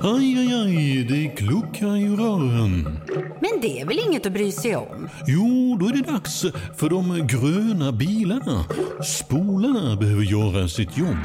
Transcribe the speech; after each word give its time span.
Aj, 0.00 0.38
aj, 0.38 0.52
aj, 0.54 1.04
det 1.04 1.28
kluckar 1.36 1.96
i 1.96 2.08
rören. 2.08 2.98
Men 3.40 3.60
det 3.62 3.80
är 3.80 3.86
väl 3.86 3.98
inget 4.08 4.26
att 4.26 4.32
bry 4.32 4.52
sig 4.52 4.76
om? 4.76 5.08
Jo, 5.26 5.76
då 5.80 5.86
är 5.88 5.92
det 5.92 6.12
dags 6.12 6.44
för 6.76 6.90
de 6.90 7.26
gröna 7.26 7.92
bilarna. 7.92 8.64
Spolarna 9.04 9.96
behöver 9.96 10.22
göra 10.22 10.68
sitt 10.68 10.98
jobb. 10.98 11.24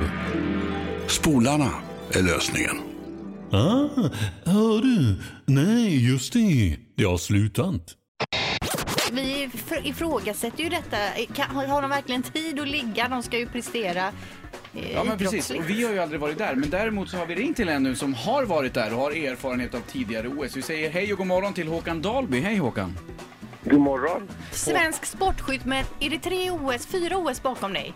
Spolarna 1.08 1.70
är 2.12 2.24
lösningen. 2.24 2.76
Ah, 3.52 4.10
hör 4.46 4.82
du? 4.82 5.16
Nej, 5.46 6.10
just 6.12 6.34
det. 6.34 6.78
Det 6.98 7.04
har 7.04 7.18
slutat. 7.18 7.82
Vi 9.12 9.22
ifr- 9.48 9.82
ifrågasätter 9.88 10.64
ju 10.64 10.70
detta. 10.70 10.98
Kan, 11.36 11.56
har, 11.56 11.82
de 11.82 11.90
verkligen 11.90 12.24
tid 12.24 12.60
att 12.60 12.68
ligga? 12.68 13.08
De 13.10 13.24
ska 13.24 13.38
ju 13.40 13.46
prestera 13.48 14.12
Ja 14.94 15.04
men 15.04 15.18
precis, 15.18 15.50
och 15.50 15.70
vi 15.70 15.84
har 15.84 15.94
ju 15.94 16.00
aldrig 16.00 16.22
varit 16.22 16.38
där. 16.38 16.56
Men 16.56 16.70
däremot 16.70 17.10
så 17.10 17.18
har 17.18 17.26
vi 17.26 17.36
ringt 17.36 17.58
till 17.58 17.70
en 17.70 17.84
nu 17.84 17.96
som 17.96 18.14
har 18.14 18.44
varit 18.44 18.74
där 18.74 18.94
och 18.94 19.00
har 19.00 19.12
erfarenhet 19.12 19.76
av 19.76 19.80
tidigare 19.80 20.28
OS. 20.28 20.58
Vi 20.58 20.62
säger 20.62 20.90
hej 20.90 21.12
och 21.12 21.18
god 21.18 21.28
morgon 21.28 21.54
till 21.54 21.68
Håkan 21.68 22.02
Dalby. 22.02 22.40
Hej 22.40 22.58
Håkan! 22.58 22.98
God 23.64 23.80
morgon. 23.80 24.28
Svensk 24.52 25.06
sportskytt 25.06 25.66
med, 25.66 25.86
är 26.00 26.10
det 26.10 26.20
tre 26.20 26.52
OS, 26.52 26.86
fyra 26.86 27.18
OS 27.18 27.44
bakom 27.44 27.74
dig? 27.74 27.94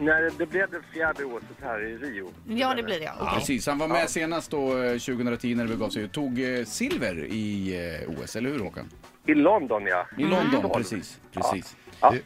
Nej, 0.00 0.30
det 0.38 0.46
blev 0.46 0.70
det 0.70 0.80
fjärde 0.92 1.24
året 1.24 1.44
här 1.62 1.82
i 1.82 1.96
Rio. 1.96 2.32
Ja, 2.46 2.74
det 2.74 2.82
blir 2.82 2.98
det. 2.98 3.04
Ja, 3.04 3.12
Okej. 3.20 3.38
precis, 3.38 3.66
han 3.66 3.78
var 3.78 3.88
med 3.88 4.10
senast 4.10 4.50
då 4.50 4.82
eh, 4.82 4.90
2010 4.90 5.54
när 5.54 5.64
det 5.64 5.70
begav 5.70 5.88
sig. 5.88 6.08
Tog 6.08 6.42
eh, 6.42 6.64
silver 6.64 7.24
i 7.24 7.76
eh, 8.04 8.10
OS, 8.10 8.36
eller 8.36 8.50
hur 8.50 8.58
Håkan? 8.58 8.90
I 9.26 9.34
London, 9.34 9.86
ja. 9.86 10.06
I 10.18 10.22
London, 10.22 10.70
precis. 10.74 11.20
precis. 11.32 11.76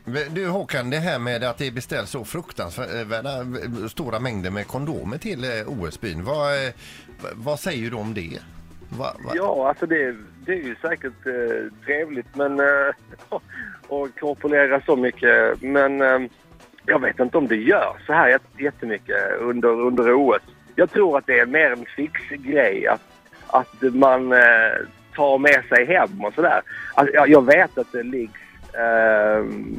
Du, 0.04 0.28
du 0.30 0.48
Håkan, 0.48 0.90
det 0.90 0.96
här 0.96 1.18
med 1.18 1.44
att 1.44 1.58
det 1.58 1.70
beställs 1.70 2.10
så 2.10 2.24
fruktansvärda 2.24 3.40
eh, 3.40 3.86
stora 3.88 4.20
mängder 4.20 4.50
med 4.50 4.66
kondomer 4.66 5.18
till 5.18 5.44
eh, 5.44 5.50
OS-byn. 5.66 6.24
Vad, 6.24 6.66
eh, 6.66 6.72
vad 7.34 7.60
säger 7.60 7.90
du 7.90 7.96
om 7.96 8.14
det? 8.14 8.38
Va, 8.88 9.14
va? 9.24 9.32
Ja, 9.34 9.68
alltså 9.68 9.86
det, 9.86 10.16
det 10.44 10.52
är 10.52 10.56
ju 10.56 10.76
säkert 10.82 11.26
eh, 11.26 11.84
trevligt 11.84 12.34
men 12.34 12.60
eh, 12.60 12.66
att 13.88 14.20
korpulera 14.20 14.80
så 14.80 14.96
mycket. 14.96 15.62
Men 15.62 16.00
eh, 16.00 16.30
jag 16.86 17.00
vet 17.00 17.20
inte 17.20 17.38
om 17.38 17.46
det 17.46 17.56
gör 17.56 17.96
så 18.06 18.12
här 18.12 18.38
jättemycket 18.58 19.16
under, 19.38 19.68
under 19.68 20.14
OS. 20.14 20.42
Jag 20.74 20.90
tror 20.90 21.18
att 21.18 21.26
det 21.26 21.38
är 21.38 21.46
mer 21.46 21.70
en 21.70 21.86
fixgrej 21.96 22.86
att, 22.86 23.02
att 23.46 23.94
man 23.94 24.32
eh, 24.32 24.38
tar 25.14 25.38
med 25.38 25.64
sig 25.68 25.86
hem 25.86 26.24
och 26.24 26.34
sådär. 26.34 26.60
Alltså, 26.94 27.14
jag, 27.14 27.28
jag 27.28 27.46
vet 27.46 27.78
att 27.78 27.92
det 27.92 28.02
ligger 28.02 28.40
ehm, 28.72 29.76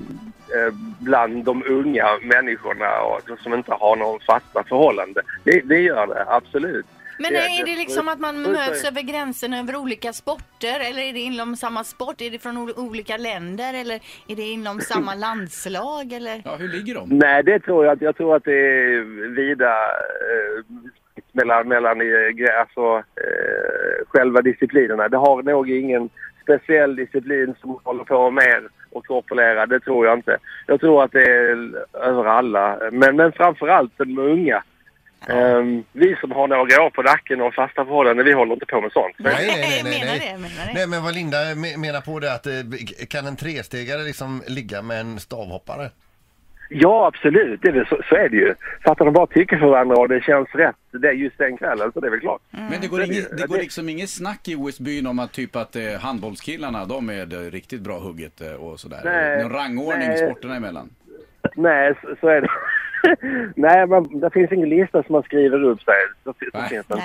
eh, 0.56 0.74
bland 1.00 1.44
de 1.44 1.64
unga 1.68 2.08
människorna 2.22 3.02
och, 3.02 3.40
som 3.40 3.54
inte 3.54 3.74
har 3.74 3.96
någon 3.96 4.20
fasta 4.20 4.64
förhållande. 4.64 5.22
Det, 5.44 5.60
det 5.60 5.80
gör 5.80 6.08
det, 6.08 6.26
absolut. 6.28 6.86
Men 7.20 7.34
Det- 7.34 7.40
är 7.40 7.66
det 7.66 7.72
det- 7.72 7.78
liksom 7.78 8.08
att 8.08 8.20
man 8.20 8.42
möts 8.42 8.84
över 8.88 9.02
gränsen 9.02 9.54
över 9.54 9.76
olika 9.76 10.14
sporter 10.14 10.80
eller 10.90 11.02
är 11.02 11.14
det 11.14 11.20
inom 11.20 11.56
samma 11.56 11.84
sport? 11.84 12.22
Är 12.22 12.30
det 12.32 12.40
från 12.40 12.58
ol- 12.58 12.74
olika 12.78 13.18
länder 13.18 13.74
eller 13.74 13.96
är 14.28 14.36
det 14.36 14.42
inom 14.42 14.80
samma 14.82 15.16
landslag 15.16 16.14
eller? 16.14 16.42
Ja, 16.46 16.56
hur 16.56 16.68
ligger 16.68 16.96
de? 16.96 17.10
Nej, 17.10 17.44
det 17.44 17.60
tror 17.60 17.86
jag 17.86 17.94
inte. 17.96 18.06
Jag 18.06 18.18
tror 18.18 18.36
att 18.36 18.44
det 18.44 18.54
är 18.54 19.02
vida 19.36 19.72
eh, 19.72 20.64
mellan, 21.32 21.68
mellan 21.68 22.02
alltså, 22.60 22.98
eh, 22.98 24.06
själva 24.08 24.42
disciplinerna. 24.42 25.08
Det 25.08 25.18
har 25.18 25.44
nog 25.44 25.70
ingen 25.72 26.10
speciell 26.44 26.96
disciplin 26.96 27.56
som 27.62 27.80
håller 27.84 28.04
på 28.04 28.32
mer 28.32 28.68
och 28.92 29.06
korpulera. 29.06 29.66
Det 29.66 29.80
tror 29.80 30.06
jag 30.06 30.18
inte. 30.18 30.38
Jag 30.68 30.80
tror 30.80 31.04
att 31.04 31.12
det 31.12 31.24
är 31.24 31.76
över 31.94 32.26
alla. 32.26 32.78
Men, 32.92 33.16
men 33.16 33.32
framför 33.32 33.68
allt 33.68 33.92
de 33.98 34.18
unga. 34.20 34.64
Ehm, 35.28 35.84
vi 35.92 36.16
som 36.22 36.32
har 36.32 36.48
några 36.48 36.84
år 36.84 36.90
på 36.90 37.02
nacken 37.02 37.42
och 37.42 37.54
fasta 37.54 37.86
förhållanden, 37.86 38.26
vi 38.26 38.34
håller 38.34 38.54
inte 38.54 38.66
på 38.66 38.82
med 38.82 38.92
sånt. 38.92 39.16
Nej, 39.18 39.34
nej, 39.38 39.48
nej, 39.48 39.82
nej, 39.84 40.00
menar 40.00 40.14
det, 40.14 40.38
menar 40.42 40.66
det. 40.68 40.74
Nej, 40.74 40.88
men 40.88 41.04
vad 41.04 41.14
Linda 41.14 41.38
me- 41.38 41.78
menar 41.78 42.02
på 42.02 42.20
det 42.20 42.34
att 42.34 42.48
eh, 42.48 42.54
kan 43.10 43.26
en 43.28 43.36
trestegare 43.36 44.02
liksom 44.04 44.44
ligga 44.48 44.82
med 44.82 45.00
en 45.00 45.20
stavhoppare? 45.20 45.90
Ja, 46.74 47.08
absolut. 47.08 47.62
Det 47.62 47.68
är 47.68 47.72
väl 47.72 47.86
så, 47.88 48.02
så 48.10 48.16
är 48.16 48.30
det 48.30 48.38
ju. 48.38 48.54
Så 48.86 48.92
att 48.92 48.98
de 48.98 49.14
bara 49.14 49.28
tycker 49.28 49.58
för 49.58 49.66
varandra 49.68 49.96
och 49.96 50.10
det 50.10 50.24
känns 50.24 50.48
rätt 50.54 50.76
det 50.92 51.08
är 51.08 51.12
just 51.14 51.38
den 51.38 51.58
kvällen, 51.58 51.92
så 51.94 52.00
det 52.00 52.08
är 52.08 52.12
väl 52.12 52.20
klart. 52.20 52.42
Men 52.50 52.82
det 52.82 52.88
går, 52.88 53.04
inget, 53.04 53.38
det 53.38 53.48
går 53.48 53.58
liksom 53.58 53.90
inget 53.90 54.10
snack 54.10 54.48
i 54.48 54.56
OS-byn 54.56 55.08
om 55.08 55.20
att 55.20 55.32
typ 55.32 55.56
att 55.56 55.76
eh, 55.76 55.84
handbollskillarna, 56.02 56.86
de 56.86 57.10
är 57.10 57.26
det 57.26 57.50
riktigt 57.50 57.82
bra 57.82 58.00
hugget 58.00 58.42
eh, 58.42 58.54
och 58.54 58.80
sådär. 58.80 59.02
Nej, 59.04 59.44
Någon 59.44 59.52
rangordning 59.52 60.08
nej. 60.08 60.18
sporterna 60.18 60.56
emellan. 60.56 60.90
Nej, 61.56 61.94
så, 62.02 62.16
så 62.22 62.28
är 62.28 62.42
det. 62.42 62.48
Nej, 63.56 63.88
men 63.88 64.20
det 64.20 64.30
finns 64.30 64.52
ingen 64.52 64.70
lista 64.70 65.04
som 65.04 65.14
man 65.14 65.24
skriver 65.24 65.64
upp 65.64 65.82
sig. 65.82 65.96
Så, 66.24 66.34
finns 66.34 66.70
det 66.70 66.76
inte. 66.76 66.96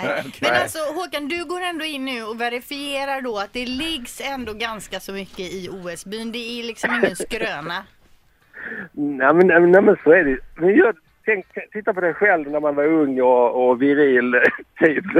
Men 0.42 0.62
alltså 0.62 0.78
Håkan, 0.78 1.28
du 1.28 1.44
går 1.44 1.60
ändå 1.60 1.84
in 1.84 2.04
nu 2.04 2.22
och 2.22 2.40
verifierar 2.40 3.20
då 3.20 3.38
att 3.38 3.52
det 3.52 3.66
liggs 3.66 4.20
ändå 4.34 4.52
ganska 4.52 5.00
så 5.00 5.12
mycket 5.12 5.52
i 5.52 5.68
OS-byn. 5.68 6.32
Det 6.32 6.60
är 6.60 6.62
liksom 6.64 6.90
ingen 6.94 7.16
skröna. 7.16 7.78
Nej, 8.92 9.34
men, 9.34 9.46
nej, 9.46 9.60
nej, 9.60 9.82
men 9.82 9.96
så 10.04 10.10
är 10.12 10.24
det 10.24 10.38
men 10.56 10.76
jag, 10.76 10.96
tänk, 11.24 11.46
Titta 11.72 11.94
på 11.94 12.00
dig 12.00 12.14
själv 12.14 12.50
när 12.50 12.60
man 12.60 12.74
var 12.74 12.84
ung 12.84 13.20
och, 13.20 13.68
och 13.68 13.82
viril, 13.82 14.34
typ. 14.78 15.16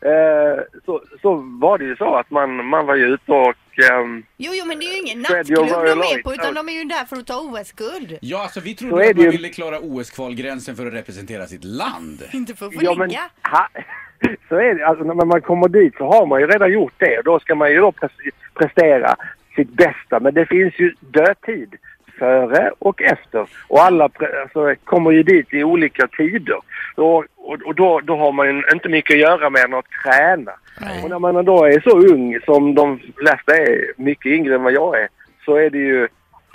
Eh, 0.00 0.62
så, 0.84 1.02
så 1.22 1.34
var 1.60 1.78
det 1.78 1.84
ju 1.84 1.96
så 1.96 2.14
att 2.14 2.30
man, 2.30 2.64
man 2.64 2.86
var 2.86 2.94
ju 2.94 3.06
ute 3.06 3.32
och... 3.32 3.54
ehm, 3.78 4.22
Jo, 4.36 4.52
jo, 4.54 4.64
men 4.66 4.78
det 4.78 4.84
är 4.86 4.92
ju 4.92 4.98
ingen 4.98 5.18
nattklubb 5.22 5.68
de 5.68 6.00
är 6.00 6.22
på 6.22 6.34
utan 6.34 6.54
de 6.54 6.68
är 6.68 6.72
ju 6.72 6.84
där 6.84 7.04
för 7.04 7.16
att 7.16 7.26
ta 7.26 7.40
OS-guld. 7.40 8.18
Ja, 8.20 8.42
alltså 8.42 8.60
vi 8.60 8.74
trodde 8.74 9.08
att 9.10 9.16
man 9.16 9.24
ju. 9.24 9.30
ville 9.30 9.48
klara 9.48 9.78
OS-kvalgränsen 9.80 10.76
för 10.76 10.86
att 10.86 10.92
representera 10.92 11.46
sitt 11.46 11.64
land. 11.64 12.22
Inte 12.32 12.54
för 12.54 12.66
att 12.66 12.74
få 12.74 12.80
Ja, 12.82 12.90
ligga. 12.92 13.06
men, 13.42 13.50
ha, 13.52 13.68
så 14.48 14.54
är 14.56 14.74
det. 14.74 14.86
Alltså, 14.86 15.04
när 15.04 15.24
man 15.24 15.40
kommer 15.40 15.68
dit 15.68 15.94
så 15.96 16.04
har 16.06 16.26
man 16.26 16.40
ju 16.40 16.46
redan 16.46 16.72
gjort 16.72 16.94
det. 16.98 17.18
Och 17.18 17.24
då 17.24 17.40
ska 17.40 17.54
man 17.54 17.70
ju 17.70 17.76
då 17.80 17.90
pres- 17.90 18.30
prestera 18.54 19.16
sitt 19.56 19.70
bästa. 19.70 20.20
Men 20.20 20.34
det 20.34 20.46
finns 20.46 20.74
ju 20.78 20.94
dödtid 21.00 21.74
före 22.18 22.70
och 22.78 23.02
efter. 23.02 23.46
Och 23.68 23.82
alla 23.82 24.04
alltså, 24.42 24.74
kommer 24.84 25.10
ju 25.10 25.22
dit 25.22 25.54
i 25.54 25.64
olika 25.64 26.06
tider. 26.06 26.56
Och, 26.94 27.24
och, 27.48 27.62
och 27.66 27.74
då, 27.74 28.00
då 28.00 28.16
har 28.16 28.32
man 28.32 28.46
ju 28.46 28.62
inte 28.72 28.88
mycket 28.88 29.14
att 29.14 29.20
göra 29.20 29.50
med 29.50 29.64
än 29.64 29.74
att 29.74 29.84
träna. 30.04 30.52
Och 31.02 31.10
när 31.10 31.18
man 31.18 31.44
då 31.44 31.64
är 31.64 31.80
så 31.80 31.98
ung 32.14 32.40
som 32.44 32.74
de 32.74 32.98
flesta 33.16 33.56
är, 33.56 33.92
mycket 33.96 34.32
yngre 34.32 34.54
än 34.54 34.62
vad 34.62 34.72
jag 34.72 35.00
är, 35.00 35.08
så 35.44 35.56
är 35.56 35.70
det 35.70 35.78
ju 35.78 36.08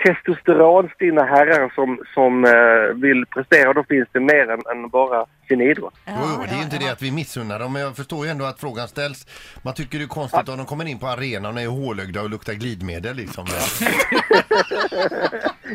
testosteronstinna 0.04 1.24
herrar 1.24 1.72
som, 1.74 1.98
som 2.14 2.44
eh, 2.44 3.02
vill 3.02 3.26
prestera. 3.26 3.72
Då 3.72 3.84
finns 3.84 4.08
det 4.12 4.20
mer 4.20 4.50
än, 4.50 4.60
än 4.76 4.88
bara 4.88 5.26
sin 5.48 5.60
idrott. 5.60 5.94
Jo, 6.06 6.14
jo, 6.20 6.44
det 6.44 6.50
är 6.50 6.56
ju 6.56 6.62
inte 6.62 6.78
det 6.78 6.92
att 6.92 7.02
vi 7.02 7.10
missunnar 7.12 7.58
dem, 7.58 7.72
men 7.72 7.82
jag 7.82 7.96
förstår 7.96 8.26
ju 8.26 8.30
ändå 8.30 8.44
att 8.44 8.60
frågan 8.60 8.88
ställs. 8.88 9.26
Man 9.62 9.74
tycker 9.74 9.98
det 9.98 10.04
är 10.04 10.08
konstigt 10.08 10.48
om 10.48 10.56
de 10.56 10.66
kommer 10.66 10.84
in 10.84 10.98
på 10.98 11.06
arenan 11.06 11.54
och 11.54 11.60
är 11.60 11.68
hålögda 11.68 12.22
och 12.22 12.30
luktar 12.30 12.52
glidmedel 12.52 13.16
liksom. 13.16 13.46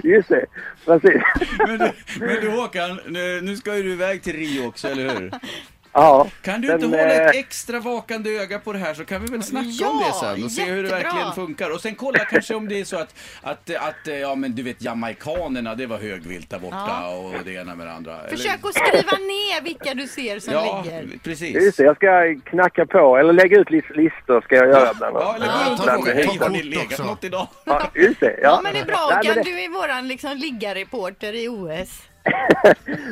Just 0.04 0.30
det, 0.30 0.46
precis. 0.86 1.22
Men 1.68 1.78
du, 1.78 1.92
men 2.20 2.42
du 2.42 2.50
Håkan, 2.50 3.00
nu, 3.08 3.42
nu 3.42 3.56
ska 3.56 3.78
ju 3.78 3.84
du 3.84 3.92
iväg 3.92 4.24
till 4.24 4.36
Rio 4.36 4.68
också, 4.68 4.88
eller 4.88 5.10
hur? 5.10 5.32
Ja. 5.94 6.28
Kan 6.42 6.62
du 6.62 6.68
Men, 6.68 6.84
inte 6.84 6.98
hålla 6.98 7.14
ett 7.14 7.36
eh, 7.36 7.40
extra 7.40 7.80
vakande 7.80 8.30
öga 8.30 8.60
på 8.60 8.74
det 8.74 8.80
här 8.80 8.94
så 8.94 9.06
kan 9.06 9.22
vi 9.22 9.28
väl 9.32 9.44
snacka 9.44 9.68
om 9.68 9.76
Ja, 9.80 10.06
det 10.08 10.14
sen 10.36 10.44
och 10.44 10.52
se 10.52 10.64
hur 10.64 10.84
det 10.84 10.90
jättebra. 10.90 11.04
verkligen 11.12 11.34
funkar. 11.34 11.70
Och 11.74 11.82
sen 11.82 11.96
kolla 11.96 12.20
kanske 12.20 12.56
om 12.56 12.68
det 12.68 12.80
är 12.80 12.86
så 12.86 12.98
att, 12.98 13.16
att, 13.42 13.70
att 13.76 14.20
ja 14.22 14.36
men 14.36 14.56
du 14.56 14.64
vet 14.64 14.82
jamaikanerna, 14.82 15.76
det 15.76 15.86
var 15.86 15.98
högvilt 15.98 16.50
där 16.50 16.60
borta 16.60 16.86
Ja. 17.02 17.10
och 17.16 17.34
det 17.46 17.54
ena 17.54 17.76
med 17.76 17.88
det 17.88 17.94
andra. 17.94 18.20
Eller- 18.20 18.30
Försök 18.38 18.60
att 18.64 18.74
skriva 18.76 19.18
ner 19.18 19.62
vilka 19.64 19.94
du 19.94 20.08
ser 20.08 20.40
som 20.40 20.54
Ja, 20.54 20.84
ligger. 20.84 21.02
Just 21.02 21.24
precis. 21.24 21.76
det, 21.76 21.84
jag 21.84 21.96
ska 21.96 22.36
knacka 22.50 22.86
på, 22.86 23.18
eller 23.18 23.34
lägga 23.34 23.58
ut 23.60 23.70
lis- 23.70 23.96
listor 23.96 24.42
ska 24.42 24.56
jag 24.56 24.68
göra 24.68 24.94
bland 24.94 25.16
Ja, 25.16 25.36
eller 25.36 25.46
gå 25.46 25.52
Ja, 25.52 25.70
runt 25.70 25.80
och 25.80 25.86
fråga, 25.86 26.14
hej 26.14 26.38
har 26.42 26.50
ni 26.50 26.64
legat 26.64 27.00
något 27.00 27.24
idag? 27.24 27.48
Ja, 27.66 27.82
just 27.96 28.20
det. 28.20 28.32
Ja. 28.42 28.50
Ja, 28.50 28.60
men 28.64 28.74
det 28.74 28.80
är 28.80 28.86
bra 28.86 29.08
Nej, 29.10 29.18
Håkan, 29.18 29.36
det- 29.36 29.44
du 29.52 29.60
är 29.64 29.70
våran 29.70 30.08
liksom 30.08 30.38
liggarreporter 30.38 31.34
i 31.34 31.48
OS. 31.48 32.02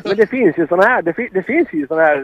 Men 0.06 0.18
det 0.18 0.28
finns 0.30 0.58
ju 0.58 0.68
såna 0.68 0.84
här, 0.84 1.02
det, 1.02 1.14
fi- 1.14 1.30
det 1.34 1.44
finns 1.44 1.68
ju 1.74 1.88
såna 1.88 2.02
här 2.02 2.18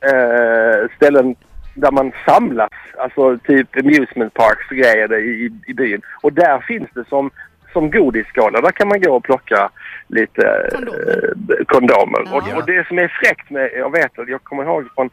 eh, 0.00 0.88
ställen 0.96 1.34
där 1.74 1.90
man 1.90 2.12
samlas, 2.26 2.70
alltså 2.98 3.38
typ 3.38 3.76
amusement 3.76 4.34
parks 4.34 4.70
och 4.70 4.76
grejer 4.76 5.14
i, 5.18 5.50
i 5.66 5.74
byn. 5.74 6.00
Och 6.22 6.32
där 6.32 6.58
finns 6.58 6.88
det 6.94 7.04
som, 7.08 7.30
som 7.72 7.90
godisskålar, 7.90 8.62
där 8.62 8.70
kan 8.70 8.88
man 8.88 9.00
gå 9.00 9.16
och 9.16 9.24
plocka 9.24 9.68
lite 10.08 10.68
Kondomer. 10.72 11.58
eh, 11.58 11.64
kondomer. 11.66 12.22
Ja. 12.26 12.36
Och, 12.36 12.56
och 12.58 12.66
det 12.66 12.86
som 12.86 12.98
är 12.98 13.08
fräckt 13.08 13.50
med, 13.50 13.70
jag 13.76 13.92
vet 13.92 14.18
att 14.18 14.28
jag 14.28 14.42
kommer 14.44 14.62
ihåg 14.64 14.84
från, 14.94 15.10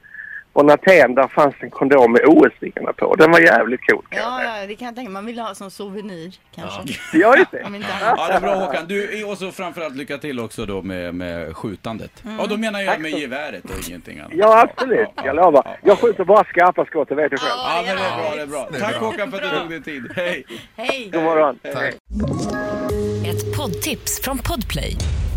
från 0.54 0.70
Aten, 0.70 1.16
där 1.16 1.28
fanns 1.28 1.56
en 1.60 1.70
kondom 1.70 2.12
med 2.12 2.22
OS-ringarna 2.26 2.94
på. 2.94 3.16
Den 3.16 3.32
var 3.32 3.40
jävligt 3.40 3.82
cool 3.90 4.06
kan 4.10 4.20
Ja, 4.22 4.44
ja, 4.44 4.68
det 4.68 4.76
kan 4.76 4.86
jag 4.86 4.96
tänka 4.96 5.10
mig. 5.12 5.14
Man 5.14 5.26
vill 5.26 5.40
ha 5.40 5.56
som 5.56 5.72
souvenir 5.72 6.36
kanske. 6.56 6.82
Ja, 7.14 7.38
just 7.38 7.52
det. 7.52 7.60
Ja, 8.02 8.28
det 8.28 8.34
är 8.34 8.40
bra 8.42 8.56
Håkan. 8.56 8.88
Du, 8.88 9.24
och 9.24 9.38
så 9.38 9.52
framförallt 9.52 9.96
lycka 9.96 10.18
till 10.18 10.40
också 10.40 10.66
då 10.66 10.82
med, 10.82 11.16
med 11.16 11.58
skjutandet. 11.58 12.24
Ja, 12.40 12.46
då 12.50 12.58
menar 12.58 12.82
jag 12.82 13.02
med 13.02 13.12
geväret 13.12 13.64
och 13.64 13.90
ingenting 13.90 14.20
annat. 14.20 14.32
Ja, 14.36 14.62
absolut. 14.62 15.10
Jag 15.16 15.36
lovar. 15.36 15.78
Jag 15.84 16.00
skjuter 16.00 16.24
bara 16.26 16.44
skarpa 16.44 16.86
skott, 16.86 17.10
det 17.10 17.16
vet 17.16 17.32
du 17.32 17.38
själv. 17.38 17.52
Ja, 17.58 17.84
men 17.86 17.96
det 17.96 18.04
är 18.04 18.18
bra, 18.18 18.36
det 18.36 18.42
är 18.42 18.48
bra. 18.48 18.68
Det 18.72 18.78
är 18.78 18.82
Tack 18.82 19.00
bra. 19.00 19.10
Håkan 19.10 19.32
för 19.32 19.38
att 19.38 19.52
du 19.52 19.60
tog 19.60 19.70
dig 19.70 19.84
tid. 19.84 20.12
Hej! 20.16 20.46
Hej! 20.76 21.10
God 21.14 21.24
morgon. 21.24 21.60
Tack. 21.74 21.96
Ett 23.28 23.58
poddtips 23.58 24.22
från 24.22 24.38
Podplay. 24.38 24.98